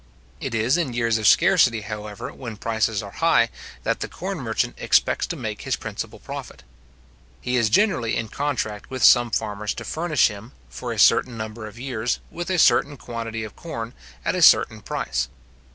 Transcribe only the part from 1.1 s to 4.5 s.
of scarcity, however, when prices are high, that the corn